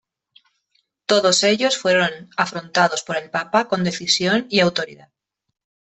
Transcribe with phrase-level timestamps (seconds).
[1.05, 5.09] Todos ellos fueron afrontados por el papa con decisión y autoridad.